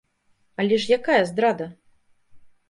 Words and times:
Але 0.63 0.79
ж 0.83 0.97
якая 0.97 1.19
здрада? 1.33 1.69